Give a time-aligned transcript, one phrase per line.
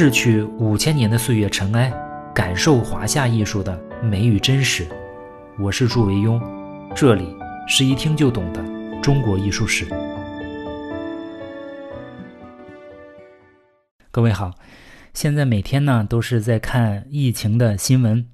[0.00, 1.92] 逝去五千年的岁月尘埃，
[2.32, 4.86] 感受华夏艺术的美与真实。
[5.58, 6.40] 我是祝维庸，
[6.94, 7.36] 这里
[7.66, 8.64] 是一听就懂的
[9.02, 9.88] 中国艺术史。
[14.12, 14.54] 各位好，
[15.14, 18.24] 现在每天呢都是在看疫情的新闻，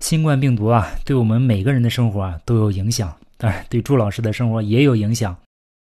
[0.00, 5.36] 新冠病毒啊，对我们每个人的生活啊都有影响，当然对朱老师的生活也有影响。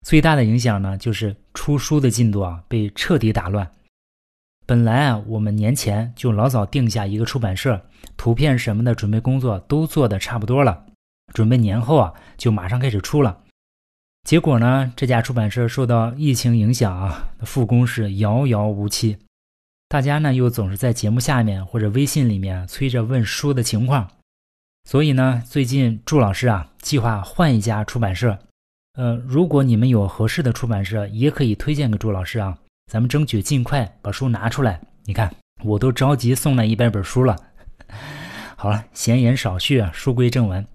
[0.02, 3.70] 最大的影响呢，就是出书的进度啊被彻底打乱。
[4.66, 7.84] 本来啊，我们年前就老早定下一个出版社，
[8.16, 10.86] 图片什么的准备工作都做的差不多了，
[11.34, 13.40] 准备年后啊就马上开始出了。
[14.22, 19.18] 结果呢，这家出版社受到疫情影响啊，复工是遥遥无期。
[19.86, 24.10] 大家呢又总是在节目下面或者微信里面催着问书的情况，
[24.88, 28.38] 所以呢，最近祝老师啊计划换一家出版社。
[28.94, 32.56] 呃，如果你们有合适的出版社，也可以推荐给祝老师啊。
[32.86, 34.80] 咱们争取尽快把书拿出来。
[35.04, 37.36] 你看，我都着急送来一百本书了。
[38.56, 40.66] 好了，闲言少叙啊，书归正文。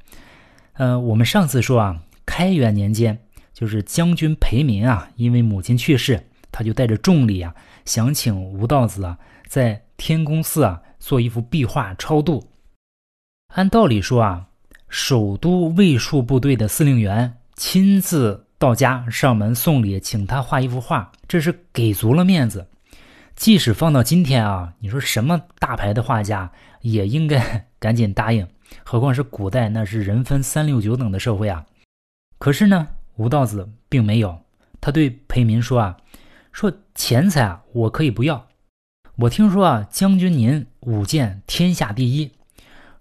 [0.74, 3.18] 呃，我们上次说啊，开元年间，
[3.54, 7.54] 就是将军裴民啊，因为母亲去世，他就带着重礼啊，
[7.86, 9.18] 想请吴道子啊，
[9.48, 12.52] 在天宫寺啊做一幅壁画超度。
[13.56, 14.48] 按道理说啊，
[14.90, 18.48] 首都卫戍部队的司令员亲自。
[18.60, 22.68] 到家上门送礼，请他画一幅画，这是给足了面子。
[23.34, 28.46] 即使放到今天啊，你说什么大牌的画家也应该赶紧答应，
[28.84, 31.66] 何况是古代那是人分三六九等的社会啊。
[32.38, 34.38] 可是呢，吴道子并没有，
[34.82, 35.98] 他对裴民说啊，
[36.52, 38.46] 说钱财啊我可以不要，
[39.16, 42.34] 我听说啊将军您舞剑天下第一，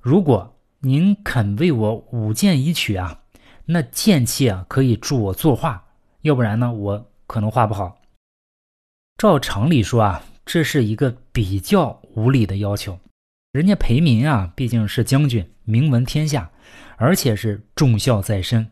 [0.01, 3.23] 如果您肯为我舞剑一曲啊。
[3.71, 5.85] 那剑气啊，可以助我作画，
[6.23, 8.01] 要不然呢，我可能画不好。
[9.19, 12.99] 照常理说啊，这是一个比较无理的要求。
[13.53, 16.51] 人家裴民啊，毕竟是将军，名闻天下，
[16.97, 18.71] 而且是重孝在身。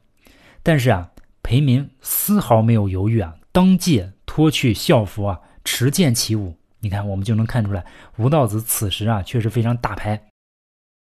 [0.62, 1.10] 但是啊，
[1.42, 6.56] 裴民丝毫没有犹豫啊，当即脱去校服啊，持剑起舞。
[6.80, 7.84] 你看，我们就能看出来，
[8.16, 10.25] 吴道子此时啊，确实非常大牌。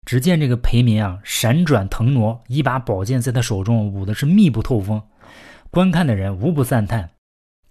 [0.05, 5.01] 只见这个裴民啊，闪转腾挪，一把宝剑在他手中舞的是密不透风，
[5.71, 7.09] 观看的人无不赞叹。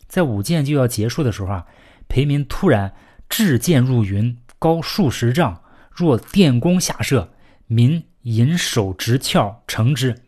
[0.09, 1.67] 在舞剑就要结束的时候啊，
[2.09, 2.93] 裴民突然
[3.28, 5.62] 掷剑入云，高数十丈，
[5.93, 7.33] 若电光下射，
[7.69, 10.22] 民引手执鞘乘之，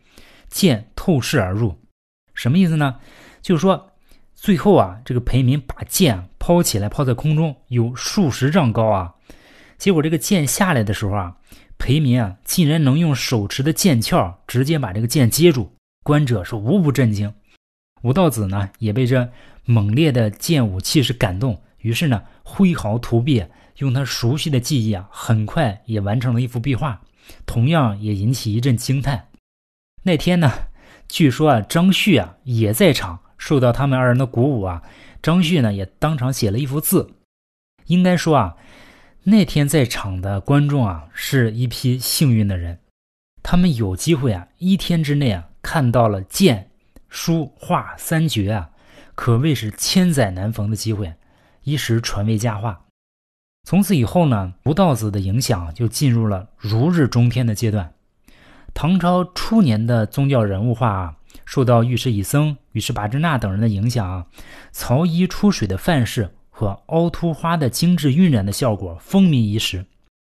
[0.47, 1.77] 剑透视而入。
[2.33, 2.99] 什么意思呢？
[3.41, 3.91] 就是说，
[4.33, 9.15] 最后啊，这个裴民把剑抛起来，抛在空中，有数十丈高啊。
[9.77, 11.35] 结果这个剑下来的时候啊。
[11.77, 15.71] 裴民啊，竟然能用手持的剑鞘直接把这个剑接住，
[16.03, 17.33] 观者是无不震惊。
[18.01, 19.29] 吴道子呢，也被这
[19.65, 23.45] 猛烈的剑舞气势感动，于是呢，挥毫涂壁，
[23.77, 27.01] 用他熟悉的技艺啊，很快也完成了一幅壁画，
[27.45, 29.29] 同样也引起一阵惊叹。
[30.03, 30.51] 那天呢，
[31.07, 34.83] 据说啊，张旭啊也在场，受到他们二人的鼓舞啊，
[35.21, 37.13] 张旭呢也当场写了一幅字。
[37.85, 38.57] 应该说啊。
[39.29, 42.79] 那天在场的观众啊，是一批幸运的人，
[43.43, 46.71] 他们有机会啊，一天之内啊，看到了剑、
[47.09, 48.69] 书、画三绝啊，
[49.15, 51.13] 可谓是千载难逢的机会，
[51.63, 52.85] 一时传为佳话。
[53.65, 57.95] 从此以后呢，吴道子的影响就进入了如日中天的阶段。
[58.73, 64.27] 唐朝初年的宗教人物画啊，受到御史以僧、御史拔之纳等人的影响啊，
[64.71, 66.33] 曹衣出水的范式。
[66.57, 69.85] 和凹凸花的精致晕染的效果风靡一时。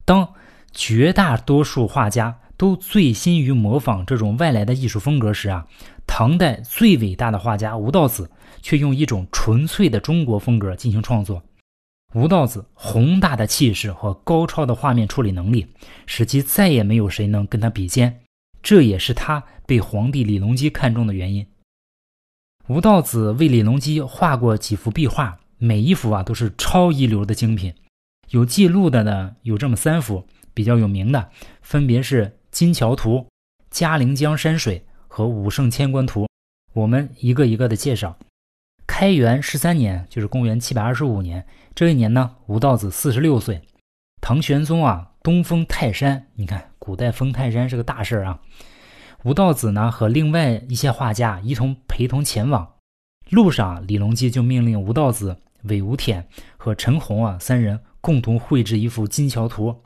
[0.04, 0.28] 当
[0.72, 5.64] 绝大多数画家都醉心于模仿这种外来的艺术风格时啊，
[6.04, 8.28] 唐代最伟大的画家吴道子
[8.60, 11.40] 却用一种纯粹的中国风格进行创作。
[12.12, 15.64] 吴道子宏大的气势和高超的画面处理能力，
[16.06, 18.22] 使其再也没有谁能跟他比肩。
[18.64, 21.46] 这也是他被皇帝李隆基看中的原因。
[22.66, 25.38] 吴道子为李隆基画过几幅壁画。
[25.58, 27.74] 每一幅啊都是超一流的精品，
[28.30, 31.30] 有记录的呢有这么三幅比较有名的，
[31.62, 33.18] 分别是《金桥图》
[33.70, 36.24] 《嘉陵江山水》和《武圣千官图》。
[36.74, 38.18] 我们一个一个的介绍。
[38.86, 43.62] 开元十三年，就是公元七百二十五年，这一年呢，吴道子四十六岁。
[44.20, 48.40] 唐玄宗啊东封泰山，你看古代封泰山是个大事啊。
[49.24, 52.75] 吴道子呢和另外一些画家一同陪同前往，
[53.30, 55.36] 路上李隆基就命令吴道子。
[55.62, 59.82] 韦无天和陈洪啊三人共同绘制一幅金桥图。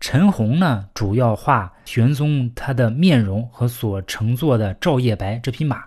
[0.00, 5.78] 陈洪呢，主要画玄宗他的面容和所乘坐的赵夜白这匹马；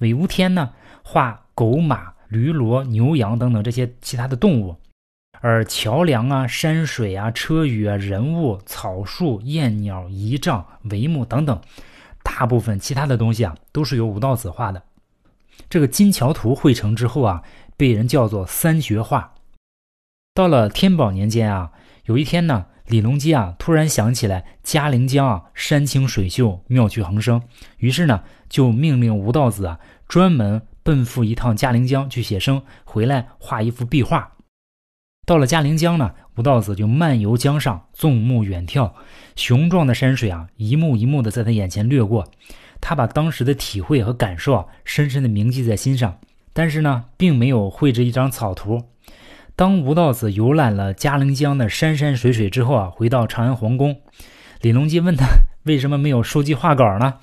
[0.00, 0.72] 韦无天呢，
[1.04, 4.74] 画狗马、驴骡、牛羊等等这些其他的动物；
[5.40, 11.60] 而桥梁啊、山水啊、车舆啊、人物、草树、燕鸟、仪仗、帷幕等等，
[12.24, 14.82] 大部分其他的东西啊，都是由吴道子画的。
[15.72, 17.42] 这个金桥图绘成之后啊，
[17.78, 19.32] 被人叫做三绝画。
[20.34, 21.72] 到了天宝年间啊，
[22.04, 27.40] 有一天呢，李隆基啊突然想起来嘉陵江啊山清水秀、妙趣横生，
[27.78, 34.30] 于是呢就命令吴道子啊专门奔赴一趟嘉陵江去写生，回来画一幅壁画。
[35.24, 38.92] 到了嘉陵江呢，吴道子就漫游江上，纵目远眺，
[39.36, 42.30] 雄壮的山水啊，一幕一幕的在他眼前掠过。
[42.82, 46.18] 他把当时的体会和感受啊，深深的铭记在心上。
[46.52, 48.82] 但是呢，并没有绘制一张草图。
[49.56, 54.02] 当吴道子游览了嘉陵江的山山水水之后啊，回到长安皇宫，
[54.60, 55.26] 李隆基问他
[55.62, 57.14] 为什么没有收集画稿呢？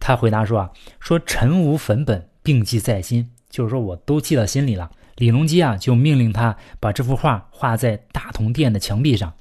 [0.00, 4.90] 他回答说啊，说臣无粉本，并记在心，就是说我都记到心里了。
[5.16, 9.32] 李隆基啊，就命令他把这幅画画在大同殿的墙壁上。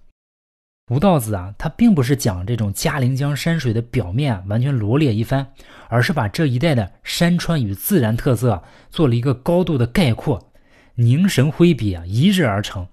[0.91, 5.47] 吴道子啊，他并不是讲这种嘉陵江山水的表面完全罗列一番，
[5.87, 10.51] 而是把这一带的山川与自然特色做了一个高度的概括，
[10.95, 12.85] 凝神挥笔啊，一日而成。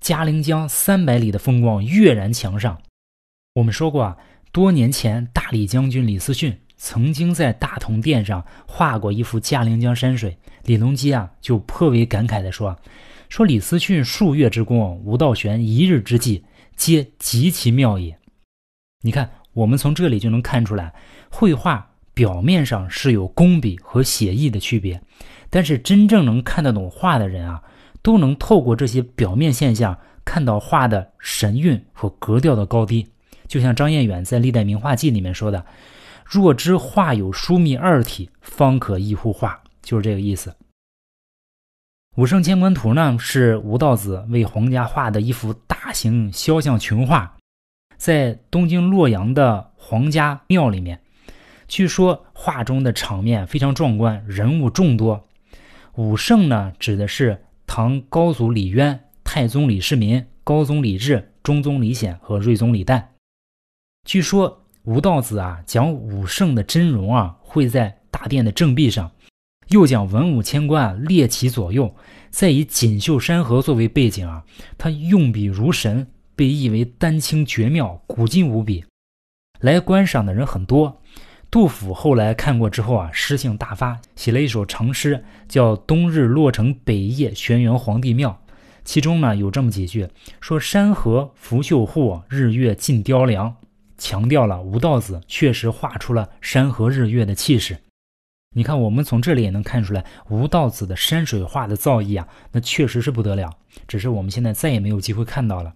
[0.00, 2.78] 嘉陵江三百里的风光跃然墙上。
[3.54, 4.16] 我们说过啊，
[4.50, 10.36] 多年前大理将军李思训曾经在大同殿上画过一幅嘉陵江山水。
[10.64, 12.76] 李隆基啊，就颇为感慨地说
[13.30, 16.44] ：“说李思训数月之功，吴道玄一日之计，
[16.76, 18.18] 皆极其妙也。”
[19.02, 20.94] 你看，我们从这里就能看出来，
[21.30, 25.00] 绘画表面上是有工笔和写意的区别，
[25.50, 27.62] 但是真正能看得懂画的人啊，
[28.02, 33.08] 都能透过这些表面现象，看到画的神韵和格调的高低。
[33.46, 35.64] 就像张彦远在《历代名画记》里面说的
[36.26, 40.52] ：“若知画有疏密二体，方可一乎画。”就是这个意思。
[42.16, 47.36] 武圣千官图呢，是吴道子为皇家画的一幅大型肖像群画，
[47.98, 50.98] 在东京洛阳的皇家庙里面。
[51.68, 55.28] 据说画中的场面非常壮观，人物众多。
[55.96, 63.08] 武圣呢，指的是唐高祖李渊、太宗李世民、高宗李治、中宗李显和睿宗李旦。
[64.06, 69.10] 据说吴道子啊，将武圣的真容啊绘在大殿的正壁上。
[69.68, 71.94] 又将文武千官列其左右，
[72.30, 74.44] 再以锦绣山河作为背景啊，
[74.78, 78.84] 他用笔如神，被译为丹青绝妙，古今无比。
[79.60, 81.00] 来观赏的人很多。
[81.48, 88.30] 杜甫后来看过之后啊，诗兴大发，写了一首长诗，叫《冬日洛城北夜轩辕皇帝庙》。
[88.84, 90.08] 其中呢有这么几句，
[90.40, 93.54] 说山河拂袖户，日月尽雕梁，
[93.96, 97.78] 强调了吴道子确实画出了山河日月的气势。
[98.56, 103.50] 你看，我们从这里也能看出来，吴道子的山水画的造诣啊，那确实是不得了。
[103.86, 105.74] 只是我们现在再也没有机会看到了。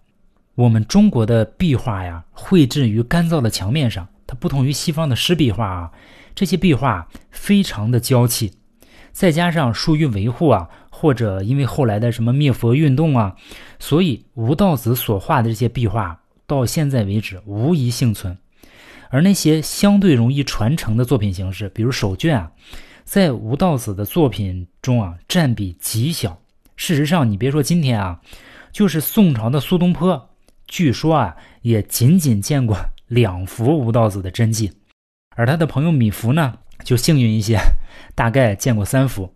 [0.54, 5.92] 我们中国的壁画呀，绘制于干燥的墙面上，它不同于西方的湿壁画啊。
[6.34, 8.54] 这些壁画非常的娇气，
[9.12, 13.36] 再加上疏于维护啊，或者因为后来的什么灭佛运动啊，
[13.78, 18.38] 所以吴道子所画的这些壁画到现在为止无一幸存。
[19.10, 22.50] 而那些相对容易传承的作品形式，比如手卷啊，
[23.04, 26.40] 在吴道子的作品中啊，占比极小。
[26.76, 28.20] 事实上，你别说今天啊，
[28.72, 30.30] 就是宋朝的苏东坡，
[30.66, 34.72] 据说啊，也仅仅见过两幅吴道子的真迹。
[35.36, 37.58] 而他的朋友米芾呢，就幸运一些，
[38.14, 39.34] 大概见过三幅。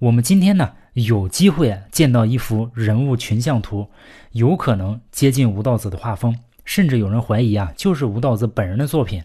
[0.00, 3.88] 我们今天呢，有机会见到一幅人物群像图，
[4.32, 6.36] 有可能接近吴道子的画风。
[6.64, 9.22] 甚至有人怀疑啊，就是吴道子本人的作品，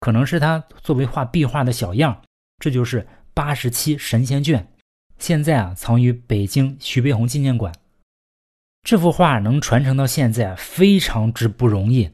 [0.00, 2.20] 可能是他作为画壁画的小样。
[2.58, 4.66] 这就是八十七神仙卷，
[5.18, 7.72] 现在啊藏于北京徐悲鸿纪念馆。
[8.82, 12.10] 这幅画能传承到现在，非常之不容易。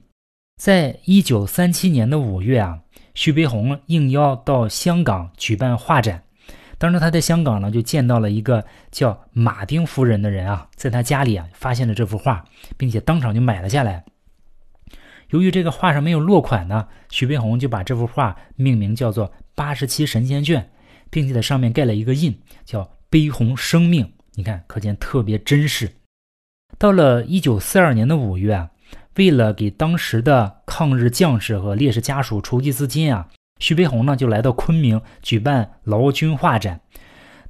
[0.61, 2.81] 在一九三七年的五月啊，
[3.15, 6.23] 徐悲鸿应邀到香港举办画展，
[6.79, 12.45] 当时他在香港呢就见到了一个叫马丁夫人的人啊，在他家里啊发现了这幅画，
[12.77, 14.05] 并且当场就买了下来。
[15.31, 20.61] 由于这个画上没有落款呢，徐悲鸿就把这幅画命名叫做《八十七神仙卷》，
[21.09, 24.13] 并且在上面盖了一个印，叫“悲鸿生命”。
[24.35, 25.91] 你看，可见特别真实。
[26.79, 28.71] 到了一九四二年的五月啊，
[29.17, 33.29] 为了给当时的抗日将士和烈士家属筹集资金啊，
[33.61, 36.81] 徐悲鸿呢就来到昆明举办劳军画展。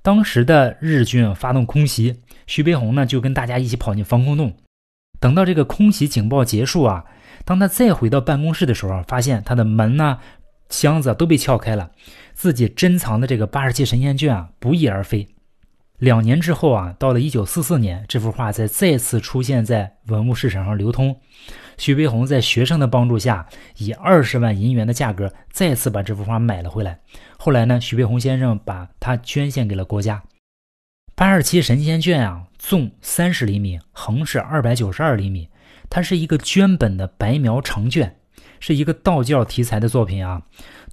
[0.03, 4.55] 当时的日军发动空袭，徐悲鸿呢就跟大家一起跑进防空洞。
[5.19, 7.07] 等到这个空袭警报结束啊。
[7.44, 10.18] 当他再回到办公室的时候，发现他的门呐、
[10.68, 11.90] 箱子都被撬开了，
[12.35, 15.28] 自己珍藏的这个八十七神仙卷啊不翼而飞。
[15.99, 21.14] 两年之后啊，到了一九四四年，这幅画才再次出现在文物市场上流通。
[21.76, 26.99] 徐悲鸿在学生的帮助下，以二十万银元的价格再次把这幅画买了回来。
[27.37, 30.23] 后来呢，徐悲鸿先生把它捐献给了国家。
[31.14, 35.50] 八十七神仙卷啊，纵三十厘米，横是二百九十二厘米，
[35.90, 38.16] 它是一个绢本的白描长卷，
[38.61, 40.40] 是一个道教题材的作品啊。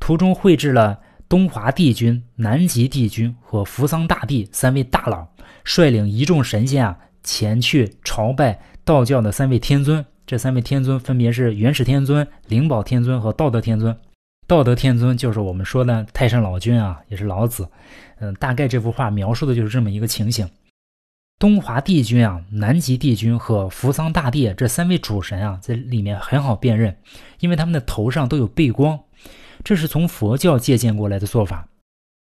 [0.02, 1.00] 图中绘制了。
[1.30, 5.28] 东华帝君、南极帝君和扶桑大帝三位大佬
[5.66, 10.06] 率领一众神仙啊，前去朝拜道教的三位天尊。
[10.26, 13.94] 这三位天尊分别是元始天尊、灵宝天尊和道德天尊。
[14.48, 17.68] 道德天尊就是我们说的太上老君啊，也是老子。
[18.20, 20.50] 嗯，大概这幅画描述的就是这么一个情形。
[21.40, 26.98] 东华帝君啊、南极帝君和扶桑大帝这三位主神啊，在里面很好辨认，
[27.40, 29.00] 因为他们的头上都有背光。
[29.64, 31.68] 这是从佛教借鉴过来的做法。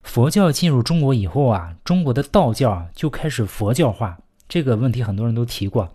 [0.02, 4.18] 佛教进入中国以后啊，中国的道教啊就开始佛教化。
[4.50, 5.94] 这个问题很多人都提过，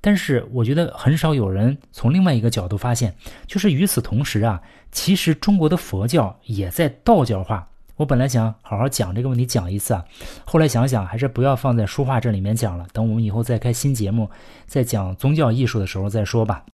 [0.00, 3.14] 但是我觉得很少有人从另外一个角度发现，
[3.46, 7.69] 就是与此同时啊，其实中国的佛教也在道教化。
[8.00, 10.02] 我本来想好好讲这个问题，讲一次啊，
[10.46, 14.30] 后来想想还是不要放在书画这里面讲了，等我们以后再开新节目，
[14.66, 16.64] 再讲宗教艺术的时候再说吧。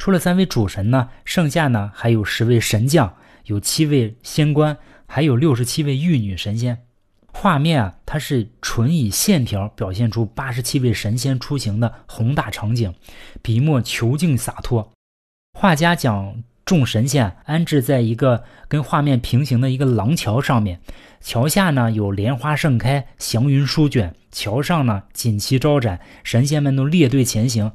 [0.00, 3.14] 除了三位主神呢，剩下呢还有十位神将。
[3.44, 4.76] 有七位仙官，
[5.06, 6.82] 还有六十七位玉女神仙。
[7.32, 12.92] 画面啊，它是纯以线条表现出八十七位神仙出行的宏大场景，
[13.42, 14.90] 笔墨遒劲洒脱。
[15.56, 20.80] 画家讲众神仙安置在一个跟画面平行的一个廊桥上面，
[21.20, 27.70] 桥下呢有莲花盛开，祥云舒卷，桥上呢锦旗招展，神仙们都列队前行。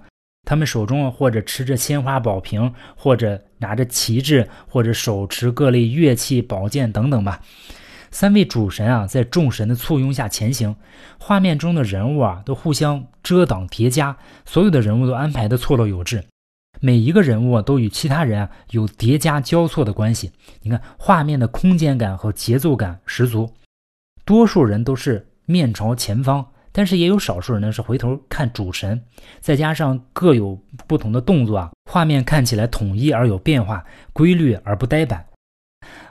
[0.47, 7.41] 他们手中或者持着鲜花宝瓶，或者拿着旗帜，或者手持各类乐器、宝剑等等吧。
[8.09, 10.75] 三位主神啊，在众神的簇拥下前行。
[11.19, 16.23] 画面中的人物啊，都互相遮挡叠加，所有的人物都安排的错落有致，
[16.79, 20.31] 每一个人物都与其他人啊有叠加交错的关系。
[20.61, 23.53] 你看，画面的空间感和节奏感十足。
[24.25, 26.45] 多数人都是面朝前方。
[26.71, 29.03] 但是也有少数人呢是回头看主神，
[29.39, 33.83] 再加上各有不同的动作啊，画面看起来统一而有变化，
[34.13, 35.25] 规律而不呆板。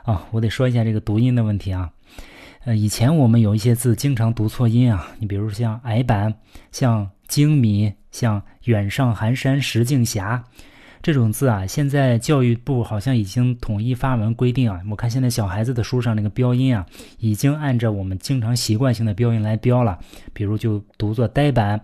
[0.03, 1.89] 啊，我得说一下这个读音的问题啊。
[2.65, 6.35] 呃，以前我们有一些字经常读错音啊，你比如像矮板，
[6.73, 10.21] 像精米，像远上寒山石径斜。
[11.01, 14.81] 这种字啊，现在教育部好像已经统一发文规定啊。
[14.89, 16.85] 我看现在小孩子的书上那个标音啊，
[17.19, 19.97] 已经按照我们经常习惯性的标音来标了。
[20.33, 21.79] 比如就读作呆板，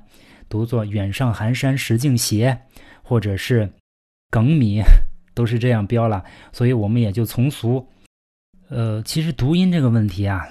[0.50, 2.60] 读作远上寒山石径斜，
[3.02, 3.72] 或者是
[4.30, 4.82] 梗米，
[5.34, 6.22] 都是这样标了。
[6.52, 7.88] 所以我们也就从俗。
[8.68, 10.46] 呃，其实读音这个问题啊，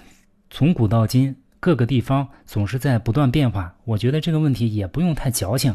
[0.49, 3.75] 从古到今各个地方总是在不断变化。
[3.85, 5.75] 我觉得这个问题也不用太矫情。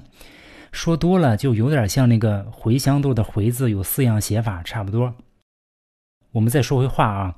[0.72, 5.16] 说多了就有点像那个茴香豆的“茴”字有四样写法，差不多。
[6.32, 7.36] 我们再说回画啊，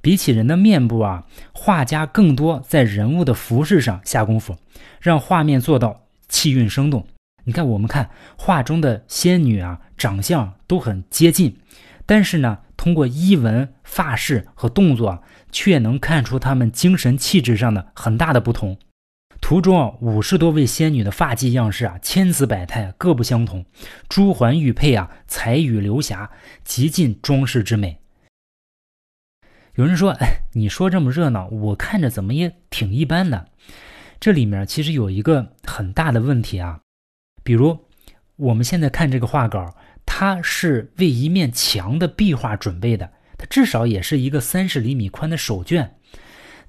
[0.00, 4.56] 比起人的面部啊，画家更多在人物的服饰上下功夫，
[5.00, 7.06] 让画面做到气韵生动。
[7.44, 11.56] 你看，我们看画中的仙女啊，长相都很接近，
[12.04, 15.22] 但是呢，通过衣纹、发饰和动作，
[15.52, 18.76] 却能看出她们精神气质上的很大的不同。
[19.40, 23.64] 图中啊，五十多位仙女的发髻样式啊，千姿百态，各不相同，
[24.08, 26.28] 珠环玉佩啊，彩羽流霞，
[26.64, 28.00] 极尽装饰之美。
[29.76, 33.46] 有人说：“哎，你说这么热闹，我看着怎么也挺一般的。”
[34.18, 36.80] 这里面其实有一个很大的问题啊，
[37.44, 37.78] 比如
[38.34, 39.72] 我们现在看这个画稿，
[40.06, 45.96] 它是为一面墙的壁画准备的，它至少也是一个三十厘米宽的手卷。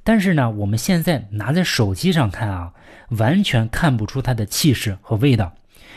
[0.03, 2.73] 但是呢，我们现在拿在手机上看啊，
[3.09, 5.53] 完全看不出它的气势和味道。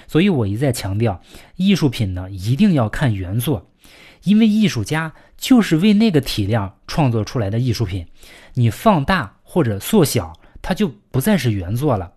[0.07, 1.21] 所以我一再强调，
[1.57, 3.71] 艺术品呢一定要看原作，
[4.23, 8.07] 因为艺术家就是为那个体量创作出来的艺术品。
[8.55, 12.13] 你放大或者缩小，它就不再是原作了。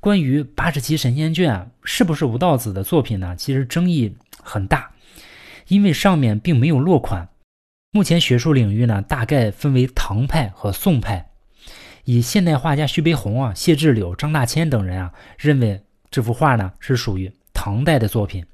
[0.00, 3.36] 关于八十七神仙卷是不是吴道子的作品呢？
[3.36, 4.92] 其实争议很大，
[5.68, 7.28] 因为上面并没有落款。
[7.92, 11.30] 目前学术领域呢，大概分为唐派和宋派。
[12.04, 18.46] 以现代画家徐悲鸿啊、谢志柳、张大千等人啊，认为这幅画呢是属于唐代的作品。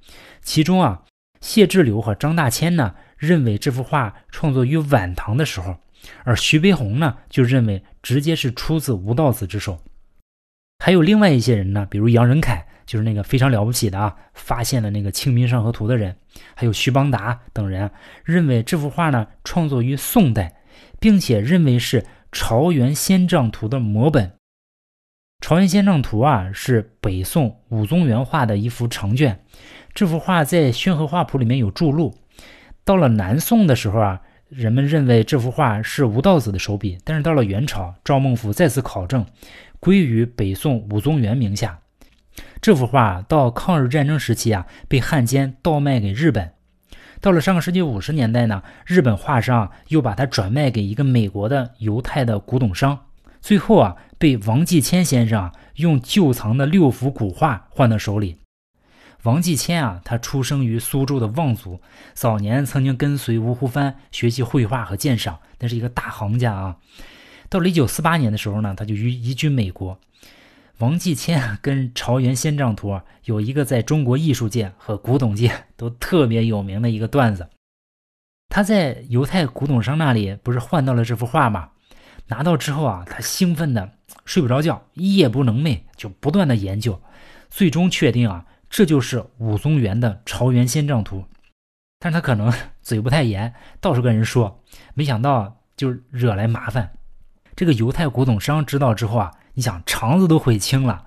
[0.42, 1.04] 其中啊，
[1.40, 5.76] 谢志柳和张大千呢认为这幅画创作于晚唐的时候，
[6.24, 9.80] 而徐悲鸿呢就认为直接是出自吴道子之手。
[10.78, 12.66] 还有另外一些人呢，比如杨仁凯。
[12.86, 16.14] 就是那个非常了不起的啊，发现了那个《清明上河图》的人，
[16.54, 17.90] 还有徐邦达等人，
[18.24, 20.54] 认为这幅画呢创作于宋代，
[21.00, 24.28] 并且认为是《朝元仙丈图》的摹本。
[25.40, 29.40] 《朝元仙丈图》啊，是北宋武宗元画的一幅长卷。
[29.92, 32.14] 这幅画在《宣和画谱》里面有注录。
[32.84, 36.96] 到了南宋的时候啊，人们认为这幅画是吴道子的手笔。
[37.02, 39.26] 但是到了元朝，赵孟頫再次考证，
[39.86, 41.78] 归于北宋武宗元名下。
[42.60, 46.54] 这幅画到抗日战争时期啊，被汉奸倒卖给日本。
[47.20, 52.98] 到了上个世纪五十年代呢，日本画商又把它转卖给一个美国的犹太的古董商。
[53.40, 58.40] 最后啊，被王继谦先生用旧藏的六幅古画换到手里。
[59.22, 61.80] 王继谦啊，他出生于苏州的望族，
[62.12, 66.76] 早年曾经跟随吴湖帆学习绘画和鉴赏，那是一个大行家啊。
[67.48, 69.98] 到了一九四八年的时候呢，他就移移居美国。
[70.78, 72.90] 王继谦跟《朝元仙丈图》
[73.24, 77.48] 有一个在中国艺术界和古董界都特别有名的一个段子。
[78.48, 81.70] 他在犹太古董商那里不是换到了这幅画吗？
[82.28, 83.90] 拿到之后啊，他兴奋的
[84.24, 87.00] 睡不着觉，夜不能寐，就不断的研究，
[87.48, 91.20] 最终确定啊，这就是武宗元的《朝元仙丈图》。
[91.98, 94.62] 但是他可能嘴不太严，到处跟人说，
[94.92, 96.92] 没想到就惹来麻烦。
[97.56, 101.06] 这个犹太古董商知道之后啊，你想肠子都悔青了，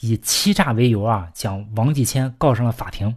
[0.00, 3.16] 以欺诈为由啊，将王继谦告上了法庭。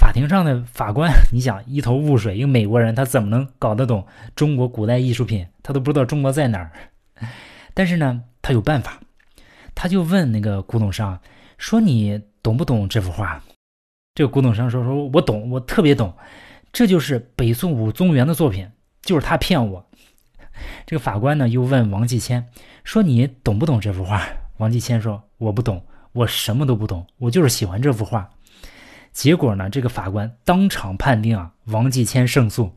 [0.00, 5.46] 法庭上的法官，你想一头雾水，一个美国人他怎么能搞得懂中国古代艺术品？
[5.62, 6.70] 他都不知道中国在哪儿。
[7.74, 8.98] 但是呢，他有办法，
[9.74, 11.18] 他就问那个古董商
[11.58, 13.42] 说：“你懂不懂这幅画？”
[14.14, 16.14] 这个古董商说：“说我懂，我特别懂，
[16.72, 18.70] 这就是北宋武宗元的作品，
[19.02, 19.85] 就是他骗我。”
[20.86, 22.46] 这个法官呢又问王继谦
[22.84, 24.26] 说：“你懂不懂这幅画？”
[24.58, 28.30] 王继谦说：“我不懂，我什么都不懂，我就是喜欢这幅画。”
[29.12, 29.70] 结果呢？
[29.70, 32.74] 这个法官当场判定啊，王继谦胜诉，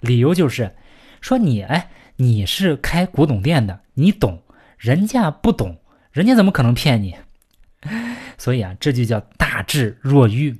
[0.00, 0.74] 理由就是
[1.20, 4.42] 说你哎，你是开古董店的，你懂，
[4.78, 5.78] 人家不懂，
[6.10, 7.14] 人家怎么可能骗你？
[8.38, 10.56] 所以啊，这就叫大智若愚。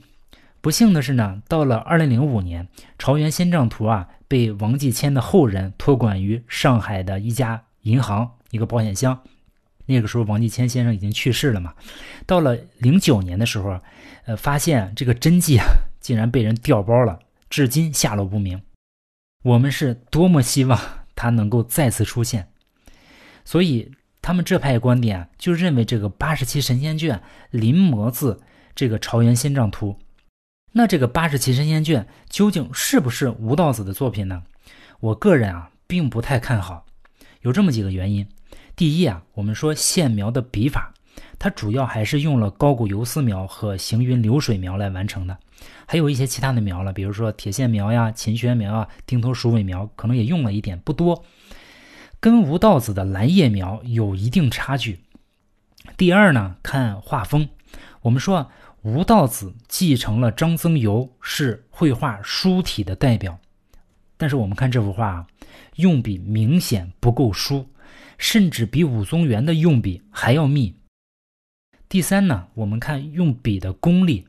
[0.62, 2.64] 不幸的是呢，到了二零零五年，
[2.96, 9.20] 《朝元仙丈图》啊被王继谦的后人托管于上海的一家银行一个保险箱。
[9.86, 11.74] 那个时候，王继谦先生已经去世了嘛。
[12.26, 13.80] 到了零九年的时候，
[14.24, 15.66] 呃，发现这个真迹啊，
[16.00, 17.18] 竟然被人调包了，
[17.50, 18.62] 至今下落不明。
[19.42, 20.78] 我们是多么希望
[21.16, 22.46] 他能够再次出现。
[23.44, 23.90] 所以，
[24.22, 27.20] 他们这派观点就认为这个八十七神仙卷
[27.50, 28.40] 临摹自
[28.76, 29.98] 这个《朝元仙丈图》。
[30.72, 34.42] 那这个八十七神仙卷究竟是不是吴道子的作品呢？
[35.00, 36.86] 我个人啊，并不太看好。
[37.42, 38.26] 有这么几个原因。
[38.74, 40.94] 第一啊，我们说线描的笔法，
[41.38, 45.36] 它主要还是用了高古游丝描和行云流水描来完成的，
[45.86, 51.22] 还有一些其他的描了，比如说铁线描呀、琴弦描啊、钉头鼠尾描，可能也用了一点，不多，
[52.18, 55.00] 跟吴道子的蓝叶描有一定差距。
[55.98, 57.48] 第二呢，看画风，
[58.00, 58.50] 我们说
[58.82, 63.38] 吴道子继承了张僧繇，是绘画书体的代表，
[64.16, 65.26] 但是我们看这幅画啊，
[65.76, 67.68] 用笔明显不够疏。
[68.18, 70.76] 甚至比武宗元的用笔还要密。
[71.88, 74.28] 第三呢，我们看用笔的功力。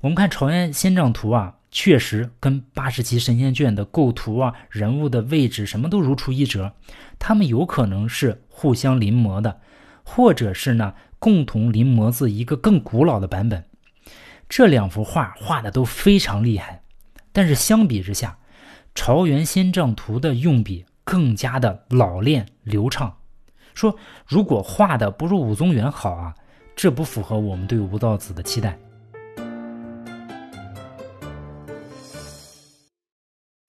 [0.00, 6.72] 我们看《朝元仙丈图》啊，确实跟八十七神仙卷的构图啊、人物的位置什么都如出一辙。
[7.18, 9.60] 他们有可能是互相临摹的，
[10.02, 13.64] 或者是呢共同临摹自一个更古老的版本。
[14.48, 16.82] 这两幅画画的都非常厉害，
[17.30, 18.38] 但是相比之下，
[18.92, 20.84] 《朝元仙丈图》的用笔。
[21.04, 23.16] 更加的老练流畅，
[23.74, 26.32] 说如果画的不如武宗元好啊，
[26.76, 28.78] 这不符合我们对吴道子的期待。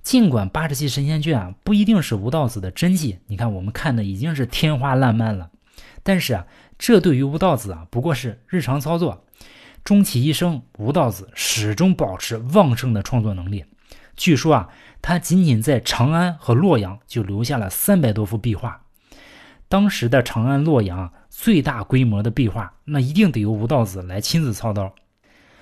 [0.04, 5.50] 尽管八十七神仙卷啊不一定是吴道子的真迹，你看我们看的已经是天花烂漫了，
[6.04, 6.46] 但是啊，
[6.86, 9.24] 这对于吴道子啊不过是日常操作。
[9.86, 13.64] 终其一生，吴道子始终保持旺盛的创作能力。
[14.18, 14.70] 据说啊，
[15.02, 18.82] 他仅仅在长安和洛阳就留下了三百多幅壁画。
[19.70, 24.94] 当时的长安、洛阳最大规模的壁画，那一定得由吴道子来亲自操刀。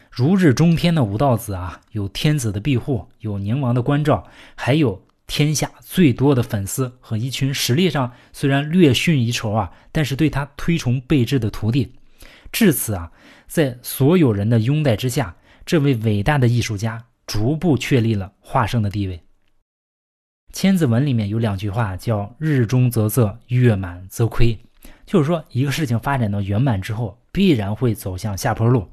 [0.10, 11.94] 如日中天的吴道子啊，有天子的庇护，有宁王的关照，还有天下最多的粉丝和一群实力上虽然略逊一筹啊，但是对他推崇备至的徒弟。
[12.52, 13.10] 至此啊，
[13.48, 15.34] 在所有人的拥戴之下，
[15.66, 17.06] 这位伟大的艺术家。
[17.26, 19.24] 逐步确立了画圣的地位。
[20.52, 24.60] 千字文里面有两句话，叫“日中则仄，月满则亏”，
[25.08, 28.86] 就是说一个事情发展到圆满之后，必然会走向下坡路。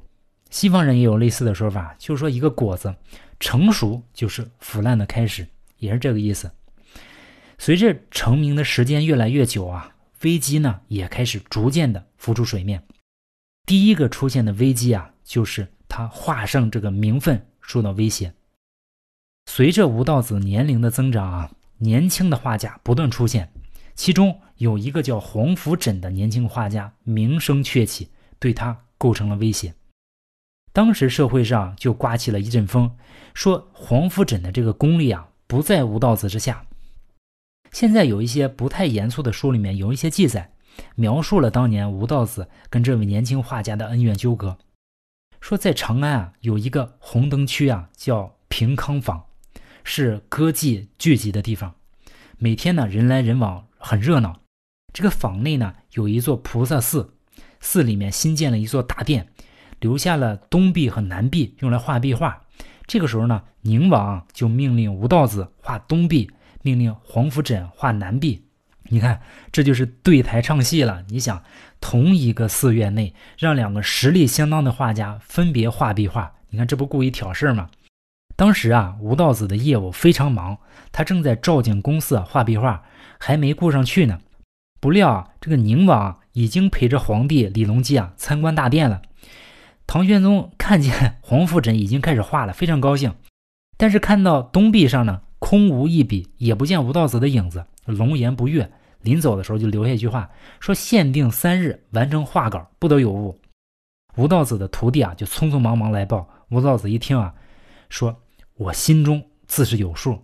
[0.49, 2.95] 西方人也有类似的说法，就是说一个果子
[3.41, 5.45] 成熟就是腐烂的开始，
[5.79, 6.51] 也是这个意思。
[7.57, 12.83] 随着成名的时间越来越久啊，危机呢也开始逐渐的浮出水面。
[13.65, 18.33] 第一个出现的危机啊，就是他画圣这个名分受到威胁。
[19.45, 23.51] 随着吴道子年龄的增长啊，年轻的画家不断出现，
[23.95, 29.73] 其中有一个叫黄福枕的年轻画家名声鹊起，对他构成了威胁。
[30.71, 32.95] 当时社会上就刮起了一阵风，
[33.33, 36.63] 说黄福枕的这个功力啊不在吴道子之下。
[37.71, 40.53] 现在有一些不太严肃的书里面有一些记载，
[40.93, 44.59] 描述了当年吴道子跟这位年轻画家的恩怨纠葛。
[45.41, 49.25] 说在长安啊有一个红灯区啊叫平康坊，
[49.83, 51.73] 是歌妓聚集的地方，
[52.37, 54.41] 每天呢人来人往很热闹。
[54.93, 57.15] 这个坊内呢有一座菩萨寺，
[57.59, 59.27] 寺里面新建了一座大殿。
[59.79, 62.45] 留下了东壁和南壁用来画壁画。
[62.89, 66.31] 这个时候呢，宁王就命令吴道子画东壁，
[66.63, 68.43] 命令黄福枕画南壁。
[68.85, 69.21] 你看，
[69.51, 71.03] 这就是对台唱戏了。
[71.07, 71.43] 你想，
[71.79, 77.69] 同一个寺院内，让两个实力相当的画家分别画壁画，你看这不故意挑事吗？
[78.35, 80.57] 当时啊，吴道子的业务非常忙，
[80.91, 82.83] 他正在赵景公寺画壁画，
[83.19, 84.19] 还没顾上去呢。
[84.81, 89.03] 不料，这个宁王已经陪着皇帝李隆基啊参观大殿了。
[89.89, 93.15] 唐玄宗看见黄甫枕已经开始画了，非常高兴。
[93.75, 98.71] 但是看到东壁上呢，空无一笔，也不见吴道子的影子，龙颜不悦。
[99.01, 103.39] 临走的时候就留下一句话，说：“限定三日完成画稿，不得有误。”
[104.15, 106.29] 吴道子的徒弟啊，就匆匆忙忙来报。
[106.51, 107.33] 吴道子一听啊，
[107.89, 108.21] 说
[108.57, 110.23] ：“我心中自是有数。”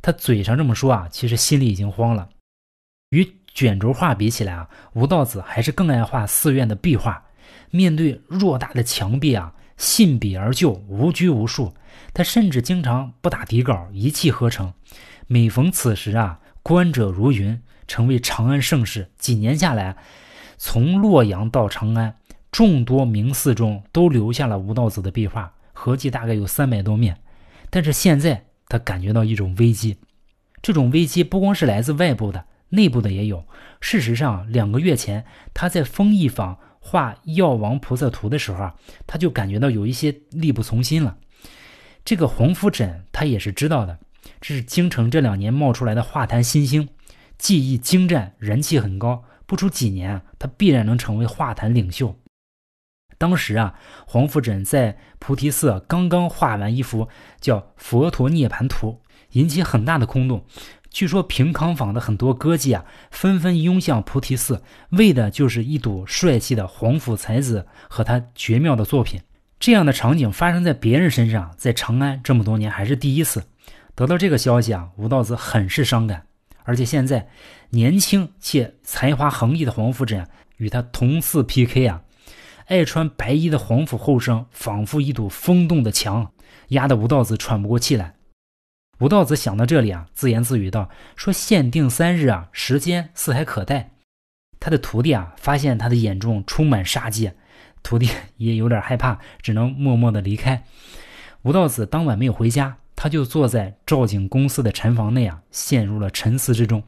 [0.00, 2.28] 他嘴上这么说啊，其实心里已经慌了。
[3.10, 7.25] 与卷轴画比起来啊，吴道子还是更爱画寺院的壁画。
[7.70, 11.74] 面对偌大的墙壁啊，信笔而就，无拘无束。
[12.14, 14.72] 他甚至经常不打底稿，一气呵成。
[15.26, 19.10] 每逢此时啊，观者如云，成为长安盛世。
[19.18, 19.96] 几年下来，
[20.56, 22.16] 从洛阳到长安，
[22.50, 27.18] 众多名寺中都留下了吴道子的壁画，合计大概有三百多面。
[27.68, 29.98] 但是现在他感觉到一种危机，
[30.62, 33.44] 这种危机不光是来自外部的，内部的也有。
[33.80, 36.58] 事实上，两个月前他在丰益坊。
[36.88, 38.74] 画药王菩萨图的时候啊，
[39.08, 41.16] 他就感觉到有一些力不从心了。
[42.04, 43.98] 这个黄福枕他也是知道的，
[44.40, 46.88] 这是京城这两年冒出来的画坛新星，
[47.38, 49.24] 技艺精湛，人气很高。
[49.46, 52.16] 不出几年啊，他必然能成为画坛领袖。
[53.18, 53.74] 当时啊，
[54.06, 57.08] 黄福枕在菩提寺刚刚画完一幅
[57.40, 59.00] 叫《佛陀涅盘图》，
[59.32, 60.44] 引起很大的轰动。
[60.96, 69.20] 据说平康坊的很多歌妓啊，纷纷拥向菩提寺，为的就是一睹帅气的皇甫才子和他绝妙的作品。
[69.60, 73.44] 这样的场景发生在别人身上，在长安这么多年还是第一次。
[73.94, 76.24] 得到这个消息啊，吴道子很是伤感。
[76.64, 77.28] 而且现在，
[77.68, 82.00] 年轻且才华横溢的皇甫枕与他同次 PK 啊，
[82.68, 86.32] 爱穿白衣的皇甫后生仿佛一堵风动的墙，
[86.68, 88.14] 压得吴道子喘不过气来。
[88.98, 93.90] 吴道子想到这里啊，自言自语道：“说限定三日啊，时间似还可待。”
[94.58, 97.30] 他的徒弟啊，发现他的眼中充满杀机，
[97.82, 100.64] 徒弟也有点害怕，只能默默的离开。
[101.42, 106.82] 吴道子当晚没有回家，他就坐在赵景公司的禅房内啊，陷入了沉思之中。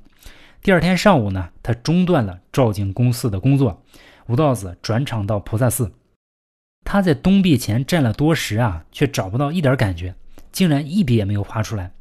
[0.62, 3.84] 第二天上午呢，他中断了赵景公司的工作，
[4.28, 5.92] 吴道子转场到菩萨寺。
[6.86, 10.14] 他在东壁前站了多时啊，却找不到一点感觉，
[10.50, 11.92] 竟然一笔也没有画出来。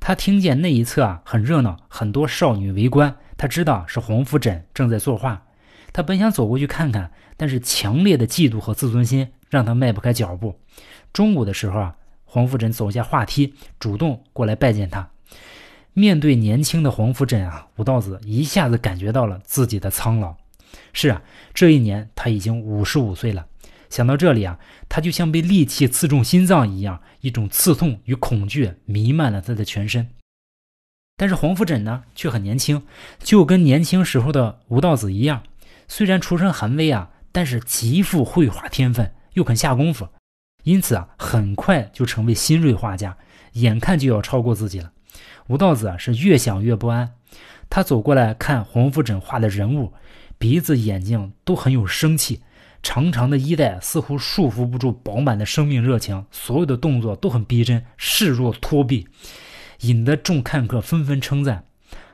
[0.00, 3.14] 他听见那一侧啊很热闹，很多少女围观。
[3.36, 5.42] 他知道是黄福枕正在作画。
[5.92, 10.58] 他本想走过去看看，但是强烈的嫉妒和自尊心让他迈不开脚步。
[11.12, 15.10] 中午的时候啊，黄福枕走下画梯，主动过来拜见他。
[15.92, 20.36] 面对年轻的黄福枕啊，吴道子一下子感觉到了自己的苍老。
[20.92, 23.46] 是啊，这一年他已经五十五岁了。
[23.90, 30.08] 想到这里啊，他就像被利器刺中心脏一样，一种刺痛与恐惧弥漫了他的全身。
[31.16, 32.84] 但是黄福枕呢，却很年轻，
[33.18, 35.42] 就跟年轻时候的吴道子一样。
[35.86, 40.08] 虽然出身寒微啊，但是极富绘画天分，又肯下功夫，
[40.62, 43.18] 因此啊，很快就成为新锐画家，
[43.54, 44.92] 眼看就要超过自己了。
[45.48, 47.16] 吴道子啊，是越想越不安。
[47.68, 49.92] 他走过来看黄福枕画的人物，
[50.38, 52.40] 鼻子、眼睛都很有生气。
[52.82, 59.06] 长长的衣带似乎束缚不住饱满的生命热情，所有的动作都很逼真，势若脱壁，
[59.80, 61.64] 引得众看客纷纷称赞。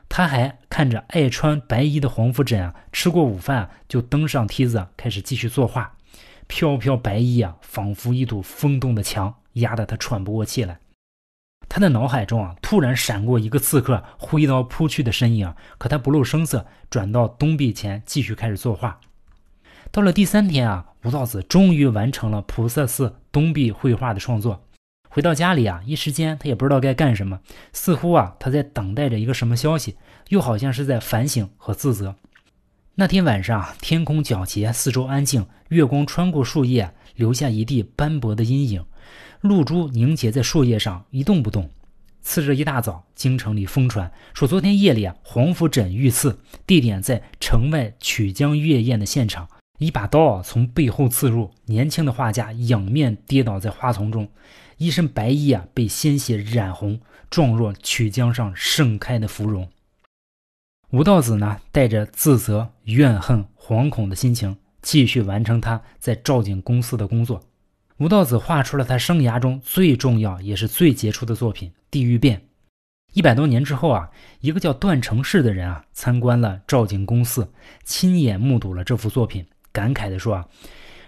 [0.09, 5.95] 他还看着爱穿白衣的黄福枕啊，吃过午饭啊就登上梯子开始继续作画。
[6.47, 10.79] 飘飘白衣啊，仿佛一堵风动的墙，压得他喘不过气来。
[11.67, 18.99] 他的脑海中啊，突然闪过一个刺客挥刀扑去的身影，可他不露声色，转到东壁前继续开始作画。
[19.91, 24.63] 到了第三天啊，吴道子终于完成了菩萨寺东壁绘画的创作。
[25.09, 27.39] 回到家里啊，一时间他也不知道该干什么，
[27.73, 29.95] 似乎啊他在等待着一个什么消息，
[30.29, 32.15] 又好像是在反省和自责。
[32.95, 38.85] 那天晚上，天空皎洁，四周安静，月光穿过树叶，留下一地斑驳的阴影。
[39.41, 41.69] 露珠凝结在树叶上，一动不动。
[42.21, 49.47] 次日一大早，京城里疯传说，昨天夜里啊，皇甫枕遇刺，地点在城外曲江月宴的现场。
[49.79, 54.27] 一把刀啊从背后刺入，年轻的画家仰面跌倒在花丛中，
[54.77, 59.67] 一身白衣啊被鲜血染红，状若曲江上盛开的芙蓉。
[60.91, 67.43] 吴道子呢，带着自责、怨恨、惶恐的心情，继续完成他在赵景公司的工作。
[67.97, 72.37] 吴道子画出了他生涯中最重要也是最杰出的作品《地狱变》。
[73.13, 74.09] 一百多年之后啊，
[74.39, 77.51] 一个叫段成式的人啊，参观了赵景公寺，
[77.83, 79.45] 亲眼目睹了这幅作品，
[79.77, 80.47] 感慨地说啊：“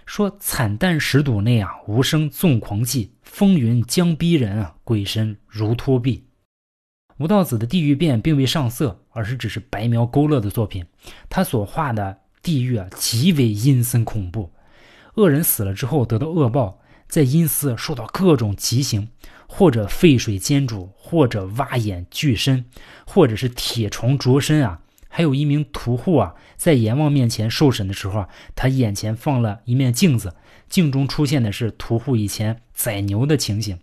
[0.06, 6.28] 说惨淡石堵内啊，无声纵狂气，风云将逼人啊，鬼神如脱壁。”
[7.18, 10.86] 吴道子的《地狱变》并未上色，而是只是白描勾勒的作品。
[11.28, 14.52] 他所画的地狱啊，极为阴森恐怖。
[15.16, 19.08] 恶人死了之后得到恶报，在阴司受到各种极刑，
[19.48, 22.64] 或者沸水煎煮，或者挖眼锯身，
[23.04, 24.79] 或者是铁床灼身啊。
[25.12, 30.34] 还有一名屠户啊，在阎王面前受审的时候啊，他眼前放了一面镜子，
[30.68, 33.78] 镜中出现的是屠户以前宰牛的情形。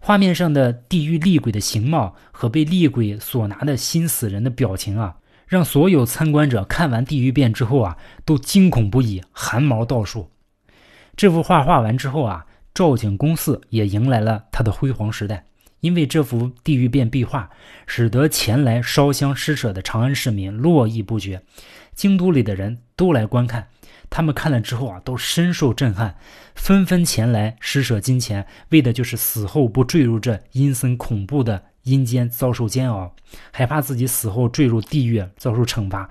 [0.00, 5.16] 画面上的地狱厉鬼的形貌和被厉鬼所拿的新死人的表情啊，
[5.46, 10.30] 让所有参观者看完地狱变之后啊，都惊恐不已，汗毛倒竖。
[11.14, 15.44] 这幅画画完之后啊，赵景公寺也迎来了它的辉煌时代。
[15.80, 17.50] 因为这幅地狱变壁画，
[17.86, 21.42] 使得前来烧香施舍的长安市民络绎不绝，
[21.94, 23.68] 京都里的人都来观看。
[24.08, 26.16] 他们看了之后啊，都深受震撼，
[26.54, 33.14] 纷纷前来施舍金钱，为的就是死后不坠入这阴森恐怖的阴间遭受煎熬，
[33.52, 36.10] 害怕自己死后坠入地狱遭受惩罚，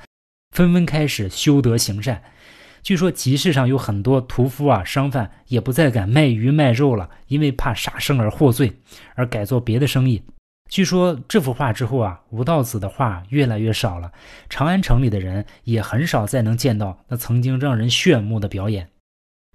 [0.55, 2.23] 纷纷开始修德行善。
[2.81, 8.79] 据说集市上有很多屠夫啊、商贩也不再敢卖鱼卖肉了，因为怕杀生而获罪，
[9.15, 10.23] 而改做别的生意。
[10.69, 14.11] 据说这幅画之后啊，吴道子的画越来越少了，
[14.49, 18.89] 长安城里的人也很少再能见到那曾经让人炫目的表演。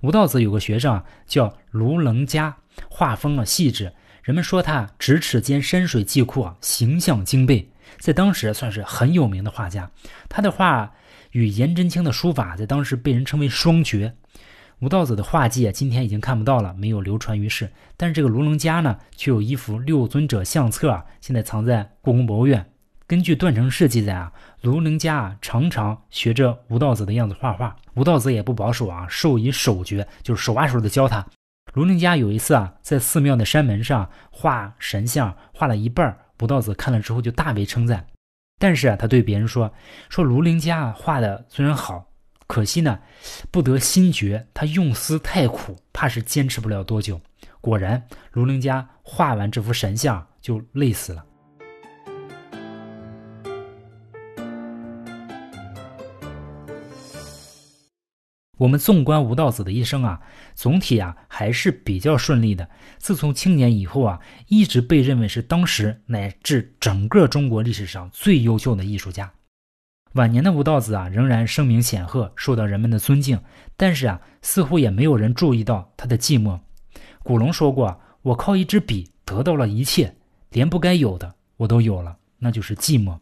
[0.03, 2.57] 吴道子有个学生叫卢棱嘉，
[2.91, 9.90] 画风啊细致，人们说他咫尺间山水既阔，形象精备，在当时算是很有名的画家。
[10.28, 10.92] 他的画。
[11.35, 14.14] 与颜真卿的书法在当时被人称为双绝。
[14.78, 17.72] 吴道子的画技啊，今天已经看不到了，没有流传于世。
[17.96, 22.64] 但是这个卢棱嘉呢，却有一幅六尊者相册啊，现在藏在故宫博物院。
[23.09, 27.74] 根据段成式记载啊，卢棱嘉啊常常学着吴道子的样子画画。
[27.94, 31.26] 吴道子也不保守啊，授以手诀，就是手把手的教他。
[31.72, 38.07] 卢棱嘉有一次啊，在寺庙的山门上画神像，画了一半，吴道子看了之后就大为称赞。
[38.59, 39.73] 但是啊，他对别人说
[40.11, 42.07] ：“说卢林家画的虽然好，
[42.47, 42.99] 可惜呢，
[43.51, 44.47] 不得心绝。
[44.53, 47.20] 他用思太苦，怕是坚持不了多久。”
[47.61, 51.25] 果然，卢林家画完这幅神像就累死了。
[58.57, 60.21] 我们纵观吴道子的一生啊，
[60.55, 62.69] 总体啊还是比较顺利的。
[62.99, 69.33] 自从青年以后啊，一直被认为是当时乃至整个中国历史上最优秀的艺术家。
[70.12, 73.40] 晚年的吴道子啊，仍然声名显赫，受到人们的尊敬。
[73.77, 76.59] 但是啊，似乎也没有人注意到他的寂寞。
[77.25, 80.14] 古龙说过：“我靠一支笔得到了一切，
[80.51, 83.19] 连不该有的我都有了，那就是寂寞。”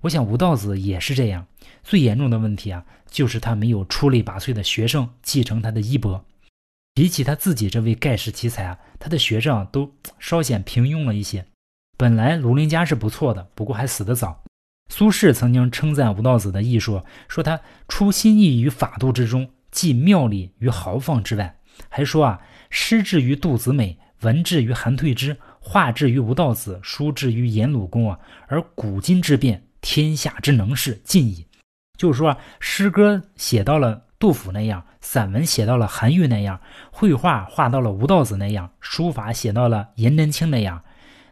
[0.00, 1.46] 我想吴道子也是这样。
[1.82, 6.24] 最严重的问题啊，就是他没有出类拔萃的学生继承他的衣钵。
[6.94, 11.46] 比起他自己这位盖世奇才啊，他的学生都稍显平庸了一些。
[11.96, 14.42] 本来卢林家是不错的，不过还死得早。
[14.90, 21.58] 苏轼曾经称赞吴道子的艺术，说他出心意于法度之中，既妙理于豪放之外。
[21.88, 31.46] 还说啊，诗至于杜子美，文至于韩退之，画至于吴道子，书至于颜鲁公啊，而古今之变，天下之能事尽矣。
[31.96, 36.60] 就是说，诗歌写到了杜甫那样，散文写到了韩愈那样，
[36.92, 40.84] 绘画画到了吴道子那样，书法写到了颜真卿那样，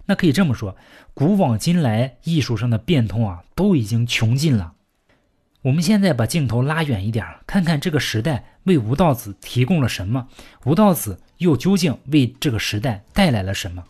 [0.07, 0.77] 那可以这么说，
[1.15, 4.73] 古往今来艺术上的变通啊，都已经穷尽了。
[5.63, 10.29] 我们现在把镜头拉远一点，看看这个时代为吴道子提供了什么，
[10.65, 13.85] 吴道子又究竟为这个时代带来了什么？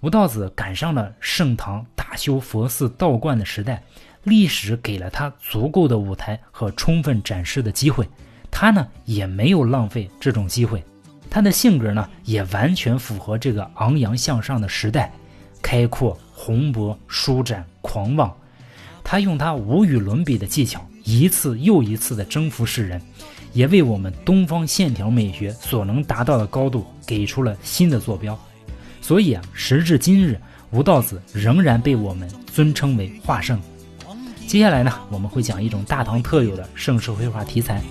[0.00, 3.82] 吴道子赶上了盛唐大修佛寺道观的时代，
[4.24, 8.08] 历史给了他足够的舞台和充分展示的机会，
[8.50, 10.82] 他呢也没有浪费这种机会，
[11.28, 15.12] 他的性格呢也完全符合这个昂扬向上的时代，
[15.60, 18.34] 开阔、宏博、舒展、狂妄，
[19.04, 22.98] 他用他无与伦比的技巧，一次又一次的征服世人，
[23.52, 28.38] 也为我们东方线条美学所能达到的高度给出了新的坐标。
[29.00, 30.38] 所以啊，时至今日，
[30.70, 33.60] 吴道子仍然被我们尊称为画圣。
[34.46, 37.82] 接下来呢，我们会讲一种大唐特有的盛世绘画题材。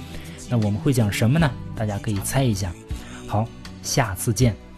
[0.50, 1.50] 那我们会讲什么呢？
[1.76, 2.74] 大家可以猜一下。
[3.28, 3.48] 好，
[3.82, 4.69] 下次见。